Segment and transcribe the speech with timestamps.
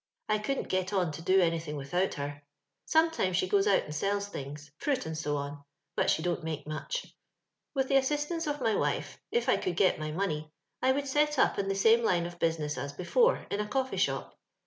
[0.27, 2.41] I couldn't get on to do anything without her.
[2.85, 6.43] Sometimes she goes out and sells tilings— fruit, and so on— > but she don't
[6.43, 7.15] make much.
[7.75, 10.51] With the assist ance of my wife, if I could get my money,
[10.81, 13.97] I would set up in the same line of business as before, in a coffee
[13.97, 14.31] sliop.